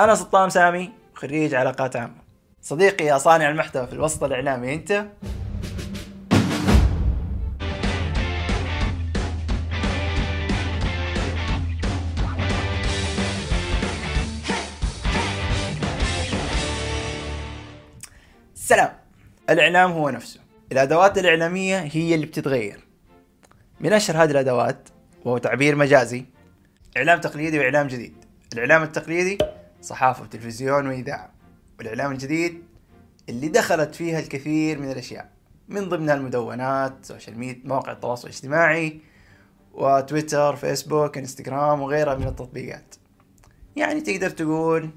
أنا 0.00 0.14
سلطان 0.14 0.50
سامي 0.50 0.92
خريج 1.14 1.54
علاقات 1.54 1.96
عامة. 1.96 2.14
صديقي 2.62 3.04
يا 3.04 3.18
صانع 3.18 3.48
المحتوى 3.50 3.86
في 3.86 3.92
الوسط 3.92 4.24
الإعلامي 4.24 4.74
أنت؟ 4.74 5.06
سلام. 18.54 18.92
الإعلام 19.50 19.92
هو 19.92 20.10
نفسه. 20.10 20.40
الأدوات 20.72 21.18
الإعلامية 21.18 21.78
هي 21.78 22.14
اللي 22.14 22.26
بتتغير. 22.26 22.84
من 23.80 23.92
أشهر 23.92 24.22
هذه 24.22 24.30
الأدوات 24.30 24.88
وهو 25.24 25.38
تعبير 25.38 25.76
مجازي 25.76 26.24
إعلام 26.96 27.20
تقليدي 27.20 27.58
وإعلام 27.58 27.86
جديد. 27.86 28.24
الإعلام 28.52 28.82
التقليدي 28.82 29.38
صحافة 29.82 30.22
وتلفزيون 30.22 30.86
وإذاعة. 30.86 31.32
والإعلام 31.78 32.12
الجديد 32.12 32.62
اللي 33.28 33.48
دخلت 33.48 33.94
فيها 33.94 34.18
الكثير 34.18 34.78
من 34.78 34.90
الأشياء 34.90 35.30
من 35.68 35.88
ضمنها 35.88 36.14
المدونات 36.14 36.92
social 37.02 37.38
media 37.38 37.68
مواقع 37.68 37.92
التواصل 37.92 38.28
الاجتماعي 38.28 39.00
وتويتر 39.72 40.56
فيسبوك 40.56 41.18
إنستغرام 41.18 41.80
وغيرها 41.80 42.14
من 42.14 42.26
التطبيقات. 42.26 42.94
يعني 43.76 44.00
تقدر 44.00 44.30
تقول 44.30 44.90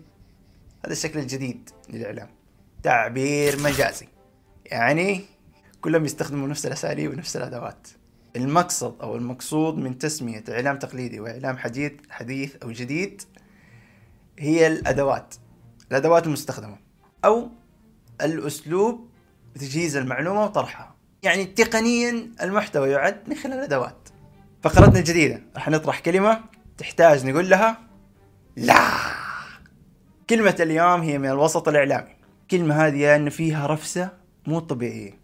هذا 0.85 0.93
الشكل 0.93 1.19
الجديد 1.19 1.69
للإعلام. 1.89 2.29
تعبير 2.83 3.59
مجازي. 3.59 4.07
يعني 4.65 5.21
كلهم 5.81 6.05
يستخدموا 6.05 6.47
نفس 6.47 6.65
الأساليب 6.65 7.11
ونفس 7.11 7.37
الأدوات. 7.37 7.87
المقصد 8.35 9.01
أو 9.01 9.15
المقصود 9.15 9.77
من 9.77 9.97
تسمية 9.97 10.43
إعلام 10.49 10.79
تقليدي 10.79 11.19
وإعلام 11.19 11.57
حديث 11.57 11.91
حديث 12.09 12.55
أو 12.63 12.71
جديد 12.71 13.21
هي 14.39 14.67
الأدوات 14.67 15.35
الأدوات 15.91 16.27
المستخدمة 16.27 16.77
أو 17.25 17.49
الأسلوب 18.21 19.09
بتجهيز 19.55 19.95
المعلومة 19.95 20.43
وطرحها. 20.43 20.95
يعني 21.23 21.45
تقنيا 21.45 22.31
المحتوى 22.41 22.89
يعد 22.89 23.29
من 23.29 23.35
خلال 23.35 23.53
الأدوات. 23.53 24.09
فقرتنا 24.61 24.99
الجديدة 24.99 25.41
راح 25.55 25.69
نطرح 25.69 25.99
كلمة 25.99 26.43
تحتاج 26.77 27.25
نقول 27.25 27.49
لها 27.49 27.77
لا. 28.55 28.87
كلمة 30.29 30.55
اليوم 30.59 31.01
هي 31.01 31.17
من 31.17 31.29
الوسط 31.29 31.67
الإعلامي. 31.67 32.15
الكلمة 32.41 32.75
هذه 32.75 33.15
أن 33.15 33.29
فيها 33.29 33.67
رفسة 33.67 34.09
مو 34.47 34.59
طبيعية. 34.59 35.19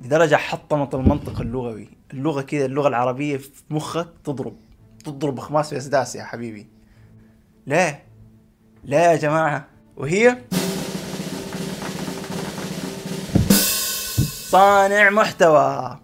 لدرجة 0.00 0.36
حطمت 0.36 0.94
المنطق 0.94 1.40
اللغوي. 1.40 1.88
اللغة 2.12 2.42
كذا 2.42 2.64
اللغة 2.64 2.88
العربية 2.88 3.36
في 3.36 3.62
مخك 3.70 4.08
تضرب. 4.24 4.56
تضرب 5.04 5.40
خماس 5.40 5.70
في 5.70 5.76
أسداس 5.76 6.16
يا 6.16 6.24
حبيبي. 6.24 6.66
لا 7.66 7.98
لا 8.86 9.12
يا 9.12 9.16
جماعة 9.16 9.66
وهي؟ 9.96 10.38
صانع 14.48 15.10
محتوى. 15.10 15.98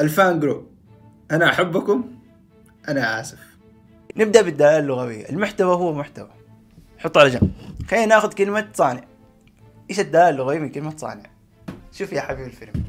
الفان 0.00 0.40
جروب. 0.40 0.66
أنا 1.30 1.50
أحبكم 1.50 2.18
أنا 2.88 3.20
آسف. 3.20 3.38
نبدأ 4.16 4.42
بالدلالة 4.42 4.78
اللغوية. 4.78 5.28
المحتوى 5.28 5.74
هو 5.74 5.92
محتوى. 5.94 6.30
حطه 6.98 7.20
على 7.20 7.30
جنب. 7.30 7.52
خلينا 7.90 8.06
ناخذ 8.06 8.32
كلمة 8.32 8.68
صانع. 8.74 9.04
إيش 9.90 10.00
الدلالة 10.00 10.28
اللغوية 10.28 10.58
من 10.58 10.68
كلمة 10.68 10.96
صانع؟ 10.96 11.30
شوف 11.92 12.12
يا 12.12 12.20
حبيبي 12.20 12.46
الفيلم. 12.46 12.84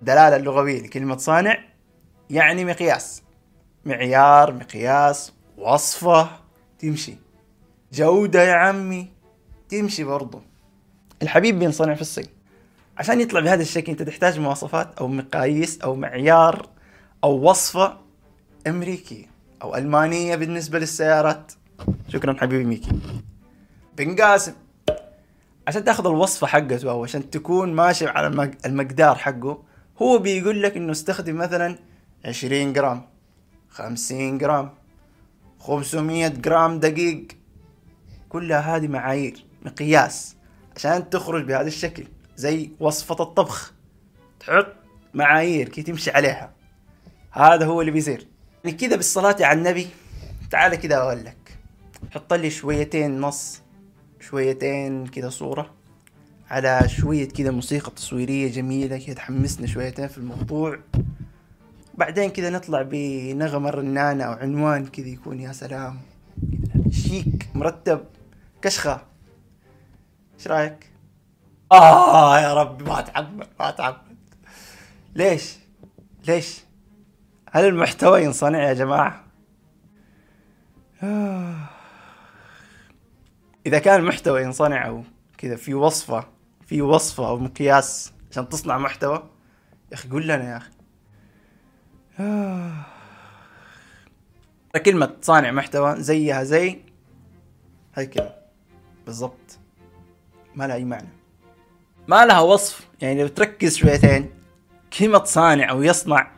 الدلالة 0.00 0.36
اللغوية 0.36 0.82
لكلمة 0.82 1.16
صانع 1.16 1.58
يعني 2.30 2.64
مقياس. 2.64 3.22
معيار 3.84 4.52
مقياس 4.52 5.32
وصفة 5.56 6.28
تمشي. 6.78 7.27
جودة 7.92 8.42
يا 8.42 8.52
عمي. 8.54 9.08
تمشي 9.68 10.04
برضو. 10.04 10.40
الحبيب 11.22 11.58
بينصنع 11.58 11.94
في 11.94 12.00
الصين. 12.00 12.26
عشان 12.98 13.20
يطلع 13.20 13.40
بهذا 13.40 13.62
الشكل 13.62 13.92
أنت 13.92 14.02
تحتاج 14.02 14.40
مواصفات 14.40 14.98
أو 14.98 15.08
مقاييس 15.08 15.80
أو 15.80 15.94
معيار 15.94 16.68
أو 17.24 17.50
وصفة 17.50 17.96
أمريكية 18.66 19.24
أو 19.62 19.76
ألمانية 19.76 20.36
بالنسبة 20.36 20.78
للسيارات. 20.78 21.52
شكرا 22.08 22.36
حبيبي 22.40 22.64
ميكي. 22.64 22.90
بنقاسم. 23.96 24.52
عشان 25.68 25.84
تأخذ 25.84 26.06
الوصفة 26.06 26.46
حقته 26.46 26.90
أو 26.90 27.04
عشان 27.04 27.30
تكون 27.30 27.72
ماشي 27.72 28.06
على 28.06 28.26
المق- 28.26 28.66
المقدار 28.66 29.14
حقه 29.14 29.62
هو 30.02 30.18
بيقول 30.18 30.62
لك 30.62 30.76
إنه 30.76 30.92
استخدم 30.92 31.36
مثلا 31.36 31.78
20 32.24 32.72
جرام 32.72 33.02
50 33.70 34.38
جرام 34.38 34.70
500 35.60 36.28
جرام 36.28 36.80
دقيق. 36.80 37.28
كلها 38.28 38.76
هذه 38.76 38.88
معايير 38.88 39.44
مقياس. 39.62 40.36
عشان 40.76 41.10
تخرج 41.10 41.44
بهذا 41.44 41.66
الشكل 41.66 42.04
زي 42.36 42.70
وصفة 42.80 43.22
الطبخ. 43.24 43.72
تحط 44.40 44.66
معايير 45.14 45.68
كي 45.68 45.82
تمشي 45.82 46.10
عليها. 46.10 46.52
هذا 47.30 47.66
هو 47.66 47.80
اللي 47.80 47.92
بيصير. 47.92 48.26
يعني 48.64 48.76
كذا 48.76 48.96
بالصلاة 48.96 49.36
على 49.40 49.58
النبي 49.58 49.86
تعال 50.50 50.74
كذا 50.74 50.96
أقول 50.96 51.24
لك. 51.24 51.58
حط 52.10 52.34
لي 52.34 52.50
شويتين 52.50 53.20
نص 53.20 53.62
شويتين 54.20 55.06
كذا 55.06 55.28
صورة. 55.28 55.70
على 56.50 56.88
شوية 56.88 57.28
كذا 57.28 57.50
موسيقى 57.50 57.90
تصويرية 57.90 58.52
جميلة 58.52 58.98
كذا 58.98 59.14
تحمسنا 59.14 59.66
شويتين 59.66 60.08
في 60.08 60.18
الموضوع. 60.18 60.78
بعدين 61.94 62.30
كذا 62.30 62.50
نطلع 62.50 62.82
بنغمة 62.82 63.70
رنانة 63.70 64.24
أو 64.24 64.32
عنوان 64.32 64.86
كذا 64.86 65.08
يكون 65.08 65.40
يا 65.40 65.52
سلام. 65.52 66.00
شيك 66.90 67.48
مرتب. 67.54 68.00
كشخة 68.62 69.06
إيش 70.38 70.48
رأيك؟ 70.48 70.92
آه 71.72 72.40
يا 72.40 72.54
ربي 72.54 72.84
ما 72.84 73.00
تعمد 73.00 73.48
ما 73.60 73.70
تعمد 73.70 74.18
ليش؟ 75.14 75.56
ليش؟ 76.26 76.60
هل 77.52 77.64
المحتوى 77.64 78.22
ينصنع 78.24 78.62
يا 78.62 78.72
جماعة؟ 78.72 79.24
آه. 81.02 81.54
إذا 83.66 83.78
كان 83.78 84.00
المحتوى 84.00 84.42
ينصنع 84.42 84.86
أو 84.86 85.02
كذا 85.38 85.56
في 85.56 85.74
وصفة 85.74 86.24
في 86.66 86.82
وصفة 86.82 87.28
أو 87.28 87.38
مقياس 87.38 88.12
عشان 88.30 88.48
تصنع 88.48 88.78
محتوى 88.78 89.30
يا 89.90 89.94
أخي 89.94 90.08
قول 90.08 90.22
لنا 90.28 90.50
يا 90.50 90.56
أخي 90.56 90.70
آه. 92.20 92.72
كلمة 94.84 95.16
صانع 95.22 95.50
محتوى 95.50 96.00
زيها 96.02 96.44
زي 96.44 96.80
هاي 97.94 98.06
كلمة 98.06 98.37
بالضبط. 99.08 99.58
ما 100.54 100.66
لها 100.66 100.76
أي 100.76 100.84
معنى. 100.84 101.08
ما 102.08 102.26
لها 102.26 102.40
وصف. 102.40 102.88
يعني 103.00 103.22
لو 103.22 103.28
تركز 103.28 103.76
شويتين 103.76 104.30
كلمة 104.98 105.24
صانع 105.24 105.70
أو 105.70 105.82
يصنع 105.82 106.30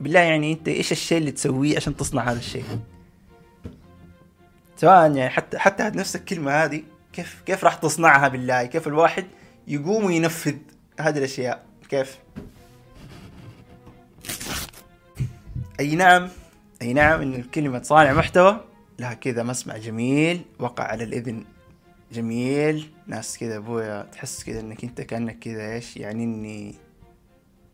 بالله 0.00 0.20
يعني 0.20 0.52
أنت 0.52 0.68
إيش 0.68 0.92
الشيء 0.92 1.18
اللي 1.18 1.30
تسويه 1.30 1.76
عشان 1.76 1.96
تصنع 1.96 2.30
هذا 2.30 2.38
الشيء؟ 2.38 2.64
سواء 4.76 5.16
يعني 5.16 5.28
حتى 5.30 5.58
حتى 5.58 5.82
نفس 5.82 6.16
الكلمة 6.16 6.50
هذه 6.50 6.82
كيف 7.12 7.42
كيف 7.46 7.64
راح 7.64 7.74
تصنعها 7.74 8.28
بالله؟ 8.28 8.64
كيف 8.64 8.86
الواحد 8.88 9.26
يقوم 9.68 10.04
وينفذ 10.04 10.56
هذه 11.00 11.18
الأشياء؟ 11.18 11.64
كيف؟ 11.88 12.18
أي 15.80 15.94
نعم 15.94 16.28
أي 16.82 16.92
نعم 16.92 17.20
إن 17.20 17.42
كلمة 17.42 17.82
صانع 17.82 18.12
محتوى 18.12 18.60
لها 18.98 19.14
كذا 19.14 19.42
مسمع 19.42 19.76
جميل 19.76 20.42
وقع 20.58 20.84
على 20.84 21.04
الإذن 21.04 21.44
جميل. 22.12 22.90
ناس 23.06 23.38
كذا 23.38 23.56
أبويا 23.56 24.02
تحس 24.02 24.44
كذا 24.44 24.60
إنك 24.60 24.84
أنت 24.84 25.00
كأنك 25.00 25.38
كذا 25.38 25.72
إيش 25.74 25.96
يعني 25.96 26.24
إني 26.24 26.74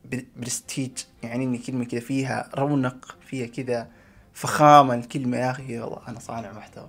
ب- 0.05 0.25
برستيج 0.37 0.91
يعني 1.23 1.45
إني 1.45 1.59
كلمة 1.59 1.85
كذا 1.85 2.01
فيها 2.01 2.51
رونق 2.55 3.17
فيها 3.27 3.47
كذا 3.47 3.89
فخامة 4.33 4.95
الكلمة. 4.95 5.37
يا 5.37 5.51
أخي 5.51 5.81
والله 5.81 6.01
أنا 6.09 6.19
صانع 6.19 6.53
محتوى. 6.53 6.89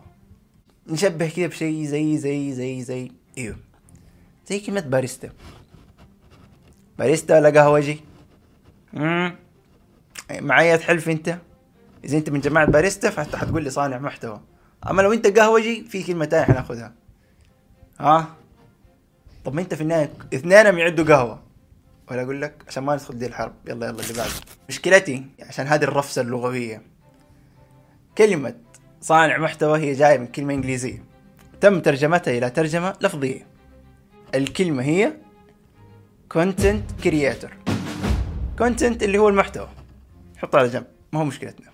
نشبه 0.88 1.30
كذا 1.30 1.48
بشيء 1.48 1.86
زي 1.86 2.18
زي 2.18 2.54
زي 2.54 2.82
زي 2.84 3.12
أيوه 3.38 3.58
زي 4.48 4.60
كلمة 4.60 4.82
باريستا. 4.82 5.30
باريستا 7.00 7.40
ولا 7.40 7.50
قهوجي؟ 7.50 8.00
امم 8.98 9.36
معايا 10.32 10.76
تحلف 10.76 11.10
أنت؟ 11.10 11.38
إذا 12.04 12.18
أنت 12.18 12.30
من 12.30 12.40
جماعة 12.40 12.66
باريستا 12.66 13.10
فأنت 13.10 13.36
حتقول 13.36 13.64
لي 13.64 13.70
صانع 13.70 13.98
محتوى. 13.98 14.42
أما 14.90 15.02
لو 15.02 15.14
أنت 15.14 15.40
قهوجي 15.40 15.84
في 15.84 16.04
كلمة 16.04 16.26
تانية 16.26 16.46
حناخذها 16.46 16.94
ها؟ 18.00 18.36
طب 19.46 19.54
ما 19.54 19.62
انت 19.62 19.74
في 19.74 19.82
النهاية 19.82 20.14
اثنينهم 20.34 20.78
يعدوا 20.78 21.06
قهوة. 21.06 21.44
ولا 22.12 22.22
أقول 22.22 22.42
لك 22.42 22.64
عشان 22.68 22.84
ما 22.84 22.94
ندخل 22.94 23.18
دي 23.18 23.26
الحرب. 23.26 23.54
يلا 23.68 23.88
يلا 23.88 24.02
اللي 24.02 24.14
بعده. 24.14 24.32
مشكلتي 24.70 25.26
عشان 25.42 25.68
هذه 25.68 25.84
الرفسة 25.84 26.22
اللغوية. 26.22 26.82
كلمة 28.18 28.56
صانع 29.02 29.38
محتوى 29.38 29.80
هي 29.80 29.94
جاية 29.94 30.18
من 30.18 30.28
كلمة 30.28 30.54
إنجليزية. 30.54 31.04
تم 31.62 31.80
ترجمتها 31.80 32.38
إلى 32.38 32.50
ترجمة 32.50 32.96
لفظية. 33.02 33.48
الكلمة 34.36 34.84
هي 34.84 35.14
content 36.34 37.04
creator. 37.04 37.52
content 38.62 39.04
اللي 39.04 39.18
هو 39.18 39.30
المحتوى. 39.30 39.70
حطه 40.38 40.60
على 40.60 40.68
جنب. 40.68 40.86
ما 41.14 41.20
هو 41.20 41.26
مشكلتنا. 41.26 41.72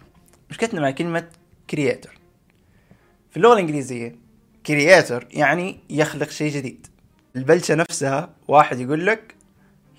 مشكلتنا 0.50 0.82
مع 0.82 0.92
كلمة 0.92 1.30
creator. 1.76 2.10
في 3.30 3.38
اللغة 3.38 3.54
الإنجليزية 3.54 4.25
كرييتر 4.68 5.28
يعني 5.32 5.80
يخلق 5.90 6.30
شيء 6.30 6.52
جديد. 6.52 6.88
البلشة 7.36 7.76
نفسها 7.76 8.30
واحد 8.48 8.80
يقول 8.80 9.06
لك 9.06 9.36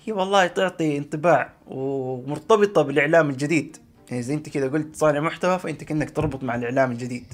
هي 0.05 0.13
والله 0.13 0.47
تعطي 0.47 0.97
انطباع 0.97 1.53
ومرتبطة 1.67 2.81
بالإعلام 2.81 3.29
الجديد. 3.29 3.77
يعني 4.09 4.21
زي 4.21 4.33
أنت 4.33 4.49
كذا 4.49 4.67
قلت 4.67 4.95
صانع 4.95 5.19
محتوى 5.19 5.59
فأنت 5.59 5.83
كأنك 5.83 6.09
تربط 6.09 6.43
مع 6.43 6.55
الإعلام 6.55 6.91
الجديد. 6.91 7.33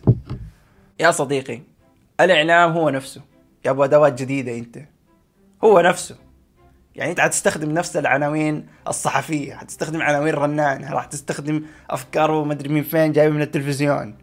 يا 0.99 1.11
صديقي 1.11 1.61
الإعلام 2.21 2.71
هو 2.71 2.89
نفسه. 2.89 3.21
يا 3.65 3.71
أبو 3.71 3.83
أدوات 3.83 4.21
جديدة 4.21 4.57
أنت. 4.57 4.79
هو 5.63 5.79
نفسه. 5.79 6.15
يعني 6.95 7.11
أنت 7.11 7.19
حتستخدم 7.19 7.71
نفس 7.71 7.97
العناوين 7.97 8.67
الصحفية 8.87 9.53
حتستخدم 9.53 10.01
عناوين 10.01 10.33
رنان 10.33 10.85
راح 10.85 11.05
تستخدم 11.05 11.63
افكار 11.89 12.31
ومدري 12.31 12.69
من 12.69 12.83
فين 12.83 13.11
جايبه 13.11 13.35
من 13.35 13.41
التلفزيون. 13.41 14.15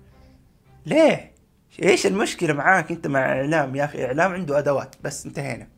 ليه؟ 0.86 1.29
إيش 1.82 2.06
المشكلة 2.06 2.52
معاك 2.54 2.90
أنت 2.90 3.06
مع 3.06 3.20
إعلام؟ 3.20 3.76
يا 3.76 3.84
أخي 3.84 4.04
إعلام 4.04 4.32
عنده 4.32 4.58
أدوات 4.58 4.94
بس 5.04 5.26
انتهينا. 5.26 5.68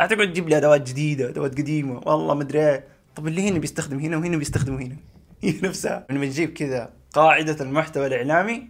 لا 0.00 0.06
تقعد 0.06 0.32
تجيب 0.32 0.48
لي 0.48 0.56
أدوات 0.56 0.88
جديدة 0.88 1.28
أدوات 1.28 1.58
قديمة. 1.58 2.00
والله 2.06 2.34
مدري 2.34 2.70
إيه 2.70 2.84
طب 3.16 3.26
اللي 3.26 3.48
هنا 3.48 3.58
بيستخدم 3.58 3.98
هنا 3.98 4.16
وهنا 4.16 4.36
بيستخدم 4.36 4.76
هنا. 4.76 4.96
هي 5.42 5.60
نفسها. 5.62 6.06
لما 6.10 6.26
تجيب 6.26 6.52
كذا 6.52 6.92
قاعدة 7.12 7.64
المحتوى 7.64 8.06
الإعلامي. 8.06 8.68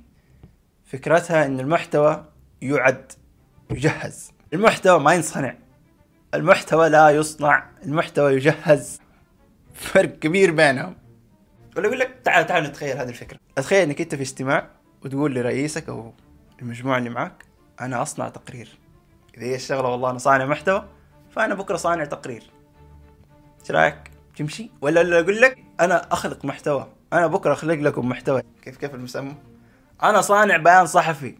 فكرتها 0.84 1.46
إن 1.46 1.60
المحتوى 1.60 2.24
يعد 2.62 3.12
يجهز. 3.70 4.32
المحتوى 4.52 5.00
ما 5.00 5.14
ينصنع. 5.14 5.54
المحتوى 6.34 6.88
لا 6.88 7.10
يصنع 7.10 7.70
المحتوى 7.84 8.34
يجهز. 8.34 9.00
فرق 9.74 10.18
كبير 10.18 10.50
بينهم. 10.50 10.96
ولا 11.76 11.86
أقول 11.86 11.98
لك 11.98 12.10
تعال 12.24 12.46
تعال 12.46 12.64
نتخيل 12.64 12.96
هذه 12.96 13.08
الفكرة. 13.08 13.38
أتخيل 13.58 13.82
إنك 13.82 14.00
أنت 14.00 14.14
في 14.14 14.22
اجتماع 14.22 14.70
وتقول 15.04 15.34
لرئيسك 15.34 15.88
أو 15.88 16.12
المجموعة 16.62 16.98
اللي 16.98 17.10
معك 17.10 17.44
أنا 17.80 18.02
أصنع 18.02 18.28
تقرير. 18.28 18.78
إذا 19.36 19.46
هي 19.46 19.54
الشغلة 19.54 19.88
والله 19.88 20.10
أنا 20.10 20.18
صانع 20.18 20.44
محتوى 20.44 20.84
فأنا 21.30 21.54
بكرة 21.54 21.76
صانع 21.76 22.04
تقرير. 22.04 22.50
إيش 23.60 23.70
رأيك؟ 23.70 24.10
تمشي؟ 24.36 24.70
ولا 24.80 25.20
أقول 25.20 25.40
لك 25.40 25.64
أنا 25.80 26.12
أخلق 26.12 26.44
محتوى. 26.44 26.92
أنا 27.12 27.26
بكرة 27.26 27.52
أخلق 27.52 27.74
لكم 27.74 28.08
محتوى. 28.08 28.42
كيف 28.62 28.76
كيف 28.76 28.94
المسمى؟ 28.94 29.34
أنا 30.02 30.20
صانع 30.20 30.56
بيان 30.56 30.86
صحفي. 30.86 31.38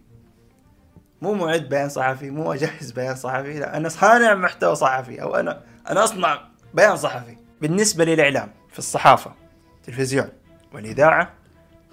مو 1.22 1.34
معد 1.34 1.68
بيان 1.68 1.88
صحفي 1.88 2.30
مو 2.30 2.52
أجهز 2.52 2.90
بيان 2.90 3.14
صحفي 3.14 3.58
لا 3.58 3.76
أنا 3.76 3.88
صانع 3.88 4.34
محتوى 4.34 4.74
صحفي 4.74 5.22
أو 5.22 5.34
أنا 5.36 5.62
أنا 5.90 6.04
أصنع 6.04 6.40
بيان 6.74 6.96
صحفي. 6.96 7.36
بالنسبة 7.60 8.04
للإعلام 8.04 8.50
في 8.70 8.78
الصحافة 8.78 9.34
التلفزيون 9.76 10.28
والإذاعة 10.72 11.34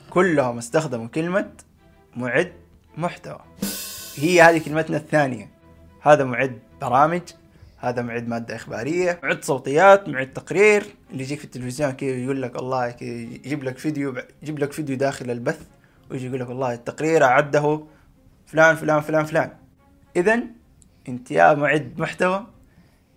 كلهم 0.10 0.58
استخدموا 0.58 1.08
كلمة 1.08 1.52
معد 2.16 2.54
محتوى. 2.98 3.40
هي 4.16 4.42
هذه 4.42 4.58
كلمتنا 4.58 4.98
الثانية. 4.98 5.50
هذا 6.02 6.24
معد 6.24 6.60
برامج 6.82 7.22
هذا 7.78 8.02
معد 8.02 8.28
مادة 8.28 8.56
إخبارية 8.56 9.20
معد 9.24 9.44
صوتيات 9.44 10.10
معد 10.10 10.34
تقرير. 10.34 10.86
اللي 11.12 11.24
يجيك 11.24 11.40
في 11.40 11.46
التلفزيون 11.46 11.92
كذا 11.92 12.10
يقول 12.10 12.42
لك 12.42 12.56
والله 12.56 12.92
كذا 12.92 13.10
يجيب 13.10 13.64
لك 13.64 13.78
فيديو 13.78 14.16
يجيب 14.42 14.60
لك 14.60 14.72
فيديو 14.72 14.98
داخل 14.98 15.32
البث 15.32 15.62
ويجي 16.12 16.28
يقول 16.28 16.40
لك 16.40 16.50
والله 16.50 16.74
التقرير 16.74 17.24
أعده 17.24 17.84
فلان 18.46 18.76
فلان 18.76 19.02
فلان 19.02 19.26
فلان. 19.26 19.52
اذا 20.16 20.44
أنت 21.10 21.32
يا 21.32 21.54
معد 21.54 21.94
محتوى 21.98 22.48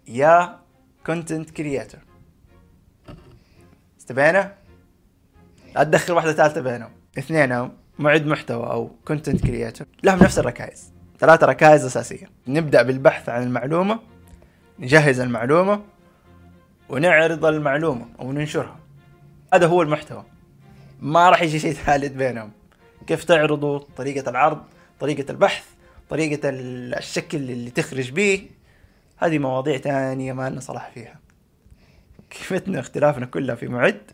يا 0.08 0.58
content 1.06 1.50
creator 1.50 2.00
استبينا؟ 4.00 4.54
لا 5.74 5.84
تدخل 5.84 6.12
واحدة 6.12 6.32
ثالثة 6.32 6.60
بينهم. 6.60 6.90
اثنينهم. 7.18 7.79
معد 8.00 8.26
محتوى 8.26 8.66
أو 8.66 8.90
content 9.04 9.46
creator 9.46 9.86
لهم 10.02 10.18
نفس 10.18 10.38
الركائز. 10.38 10.92
ثلاثة 11.18 11.46
ركائز 11.46 11.84
أساسية. 11.84 12.26
نبدأ 12.48 12.82
بالبحث 12.82 13.28
عن 13.28 13.42
المعلومة 13.42 14.00
نجهز 14.78 15.20
المعلومة 15.20 15.82
ونعرض 16.88 17.44
المعلومة 17.44 18.06
أو 18.20 18.32
ننشرها. 18.32 18.76
هذا 19.54 19.66
هو 19.66 19.82
المحتوى. 19.82 20.24
ما 21.00 21.30
راح 21.30 21.42
يجي 21.42 21.58
شيء 21.58 21.72
ثالث 21.72 22.12
بينهم. 22.12 22.50
كيف 23.06 23.24
تعرضوا 23.24 23.78
طريقة 23.96 24.30
العرض 24.30 24.62
طريقة 25.00 25.30
البحث 25.30 25.64
طريقة 26.10 26.40
الشكل 26.44 27.38
اللي 27.38 27.70
تخرج 27.70 28.10
به. 28.10 28.46
هذه 29.18 29.38
مواضيع 29.38 29.76
تانية 29.76 30.32
ما 30.32 30.50
لنا 30.50 30.60
صلاح 30.60 30.90
فيها. 30.94 31.20
كيفتنا 32.30 32.80
اختلافنا 32.80 33.26
كلها 33.26 33.54
في 33.54 33.68
معد 33.68 34.10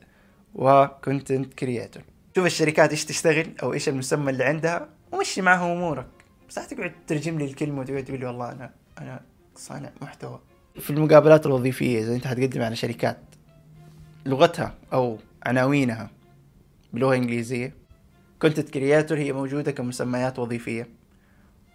و 0.54 0.67
content 0.67 1.54
creator 1.54 2.02
شوف 2.36 2.46
الشركات 2.46 2.90
إيش 2.90 3.04
تشتغل 3.04 3.46
أو 3.62 3.72
إيش 3.72 3.88
المسمى 3.88 4.30
اللي 4.30 4.44
عندها 4.44 4.88
ومشي 5.12 5.42
معها 5.42 5.72
أمورك. 5.72 6.06
بس 6.48 6.58
لا 6.58 6.64
تقعد 6.64 6.92
تترجم 7.06 7.38
لي 7.38 7.44
الكلمة 7.44 7.80
وتقعد 7.80 8.04
تقول 8.04 8.20
لي 8.20 8.26
والله 8.26 8.52
أنا 8.52 8.70
أنا 8.98 9.20
صانع 9.54 9.90
محتوى. 10.00 10.40
في 10.78 10.90
المقابلات 10.90 11.46
الوظيفية 11.46 11.98
إذا 11.98 12.14
أنت 12.14 12.26
حتقدم 12.26 12.62
على 12.62 12.76
شركات 12.76 13.18
لغتها 14.26 14.74
أو 14.92 15.18
عناوينها 15.46 16.10
بلغة 16.92 17.14
إنجليزية 17.14 17.74
content 18.42 18.70
creator 18.70 19.18
هي 19.18 19.32
موجودة 19.32 19.72
كمسميات 19.72 20.38
وظيفية. 20.38 20.88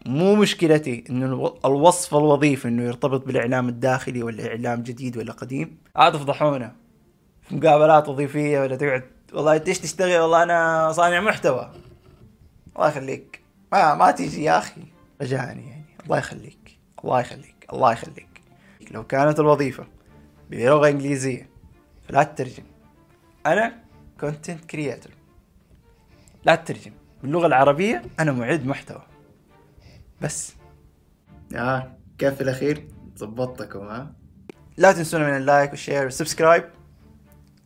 مو 0.05 0.35
مشكلتي 0.35 1.03
إنه 1.09 1.53
الوصف 1.65 2.15
الوظيفي 2.15 2.67
إنه 2.67 2.83
يرتبط 2.83 3.25
بالإعلام 3.25 3.69
الداخلي 3.69 4.23
ولا 4.23 4.47
اعلام 4.47 4.83
جديد 4.83 5.17
ولا 5.17 5.31
قديم. 5.31 5.77
عاد 5.95 6.13
تفضحونا 6.13 6.75
في 7.41 7.55
مقابلات 7.55 8.09
وظيفية 8.09 8.59
ولا 8.59 8.75
تقعد 8.75 9.03
والله 9.33 9.55
انت 9.55 9.67
إيش 9.67 9.79
تشتغل 9.79 10.19
والله 10.19 10.43
أنا 10.43 10.91
صانع 10.91 11.19
محتوى. 11.19 11.71
الله 12.75 12.87
يخليك. 12.87 13.41
ما 13.71 13.95
ما 13.95 14.11
تيجي 14.11 14.43
يا 14.43 14.57
أخي. 14.57 14.81
رجعني 15.21 15.69
يعني. 15.69 15.85
الله 16.03 16.17
يخليك. 16.17 16.79
الله 17.03 17.19
يخليك. 17.19 17.65
الله 17.73 17.91
يخليك. 17.91 18.41
لو 18.91 19.03
كانت 19.07 19.39
الوظيفة 19.39 19.87
بلغة 20.49 20.89
إنجليزية 20.89 21.49
فلا 22.07 22.23
تترجم. 22.23 22.63
أنا 23.45 23.83
content 24.19 24.65
creator 24.65 25.11
لا 26.45 26.55
تترجم. 26.55 26.91
باللغة 27.21 27.47
العربية 27.47 28.03
أنا 28.19 28.31
معد 28.31 28.65
محتوى. 28.65 29.03
بس. 30.21 30.53
آه 31.55 31.97
كيف 32.17 32.33
في 32.35 32.41
الأخير؟ 32.41 32.87
ظبطتكم 33.17 33.87
ها 33.87 34.13
لا 34.77 34.91
تنسونا 34.91 35.27
من 35.27 35.37
ال 35.37 35.44
like 35.44 35.69
وال 35.69 35.79
share 35.79 36.03
وال 36.03 36.13
subscribe. 36.13 36.63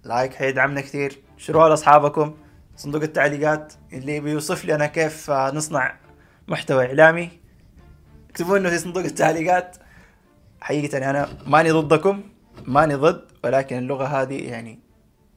like 0.03 0.33
حيدعمنا 0.33 0.81
كثير 0.81 1.24
شروها 1.37 1.69
لأصحابكم 1.69 2.33
صندوق 2.77 3.01
التعليقات 3.01 3.73
اللي 3.93 4.19
بيوصف 4.19 4.65
لي 4.65 4.75
أنا 4.75 4.85
كيف 4.85 5.31
نصنع 5.31 5.95
محتوى 6.47 6.85
إعلامي. 6.85 7.29
اكتبوا 8.29 8.57
لنا 8.57 8.69
في 8.69 8.77
صندوق 8.77 9.03
التعليقات. 9.03 9.77
حقيقة 10.61 11.09
أنا 11.09 11.29
ماني 11.47 11.71
ضدكم 11.71 12.23
ماني 12.65 12.95
ضد 12.95 13.21
ولكن 13.43 13.77
اللغة 13.77 14.05
هذه 14.05 14.49
يعني 14.49 14.79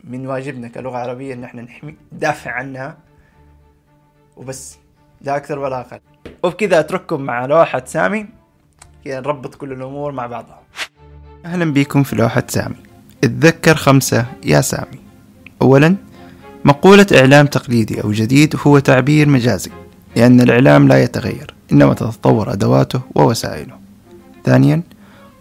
من 0.05 0.26
واجبنا 0.26 0.69
كلغة 0.69 0.97
عربية 0.97 1.35
إن 1.35 1.45
إحنا 1.45 1.62
نحمي 1.62 1.97
ندافع 2.12 2.50
عنها. 2.50 2.99
وبس 4.37 4.78
لا 5.21 5.37
أكثر 5.37 5.59
ولا 5.59 5.81
أقل. 5.81 6.00
وبكذا 6.43 6.81
أترككم 6.81 7.21
مع 7.21 7.47
لوحة 7.47 7.85
سامي. 7.85 8.26
كذا 9.05 9.21
نربط 9.21 9.55
كل 9.55 9.73
الأمور 9.73 10.12
مع 10.12 10.26
بعضها. 10.26 10.62
أهلا 11.45 11.73
بكم 11.73 12.02
في 12.02 12.17
لوحة 12.17 12.45
سامي. 12.49 12.76
اتذكر 13.25 13.75
خمسة 13.75 14.26
يا 14.45 14.61
سامي. 14.61 14.98
أولا 15.62 15.97
مقولة 16.65 17.07
إعلام 17.15 17.47
تقليدي 17.47 18.03
أو 18.03 18.12
جديد 18.12 18.57
هو 18.67 18.79
تعبير 18.79 19.29
مجازي 19.29 19.71
لأن 20.17 20.41
الإعلام 20.41 20.88
لا 20.88 21.03
يتغير 21.03 21.55
إنما 21.73 21.95
تتطور 21.95 22.53
أدواته 22.53 23.00
ووسائله. 23.15 23.75
ثانيا 24.45 24.83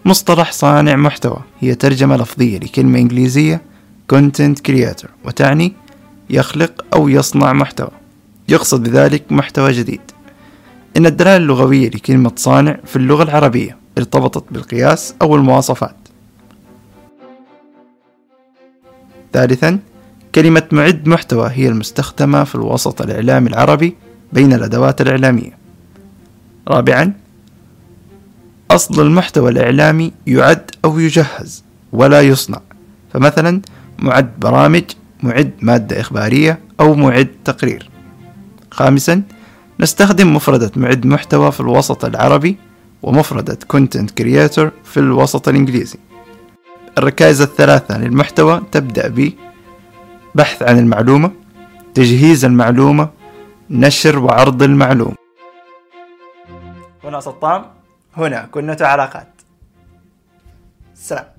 مصطلح 0.05 0.51
صانع 0.51 0.95
محتوى 0.95 1.39
هي 1.59 1.75
ترجمة 1.75 2.17
لفظية 2.17 2.57
لكلمة 2.57 2.99
إنجليزية 2.99 3.61
content 4.13 4.55
creator 4.69 5.07
وتعني 5.25 5.73
يخلق 6.29 6.85
أو 6.93 7.09
يصنع 7.09 7.53
محتوى. 7.53 7.91
يقصد 8.49 8.83
بذلك 8.83 9.31
محتوى 9.31 9.71
جديد. 9.71 10.01
إن 10.97 11.05
الدلالة 11.05 11.37
اللغوية 11.37 11.89
لكلمة 11.89 12.31
صانع 12.35 12.77
في 12.85 12.95
اللغة 12.95 13.23
العربية 13.23 13.77
ارتبطت 13.97 14.43
بالقياس 14.51 15.13
أو 15.21 15.35
المواصفات. 15.35 15.95
ثالثا 19.33 19.79
كلمة 20.37 20.63
معد 20.71 21.07
محتوى 21.07 21.49
هي 21.53 21.67
المستخدمة 21.67 22.43
في 22.43 22.55
الوسط 22.55 23.01
الإعلامي 23.01 23.49
العربي 23.49 23.95
بين 24.33 24.53
الأدوات 24.53 25.01
الإعلامية. 25.01 25.57
رابعا 26.67 27.13
أصل 28.71 29.01
المحتوى 29.01 29.51
الإعلامي 29.51 30.11
يعد 30.27 30.71
أو 30.85 30.99
يجهز 30.99 31.63
ولا 31.91 32.21
يصنع. 32.21 32.61
فمثلا 33.13 33.61
معد 33.99 34.39
برامج 34.39 34.83
معد 35.23 35.51
مادة 35.61 36.01
إخبارية 36.01 36.59
أو 36.79 36.95
معد 36.95 37.27
تقرير. 37.45 37.89
خامسا 38.71 39.21
نستخدم 39.79 40.35
مفردة 40.35 40.71
معد 40.75 41.05
محتوى 41.05 41.51
في 41.51 41.59
الوسط 41.59 42.05
العربي 42.05 42.57
ومفردة 43.03 43.59
Content 43.73 44.09
Creator 44.21 44.67
في 44.83 44.97
الوسط 44.97 45.47
الإنجليزي. 45.47 45.99
الركائز 46.97 47.41
الثلاثة 47.41 47.97
للمحتوى 47.97 48.61
تبدأ 48.71 49.07
ب 49.07 49.31
بحث 50.37 50.63
عن 50.63 50.79
المعلومة 50.79 51.31
تجهيز 51.93 52.45
المعلومة 52.45 53.09
نشر 53.69 54.19
وعرض 54.19 54.63
المعلومة. 54.63 55.15
هنا 57.03 57.19
سطام 57.19 57.65
هنا 58.17 58.45
كنة 58.53 58.77
علاقات 58.81 59.27
سلام. 60.93 61.36